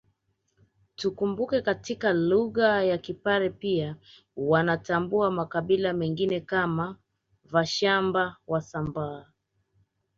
[0.95, 3.95] Tukumbuke katika lugha ya Kipare pia
[4.37, 6.97] wanatambua makabila mengine kama
[7.45, 9.25] Vashamba Wasambaa